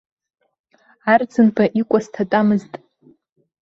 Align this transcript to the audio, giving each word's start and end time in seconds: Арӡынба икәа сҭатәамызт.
Арӡынба 1.11 1.65
икәа 1.79 1.99
сҭатәамызт. 2.05 2.71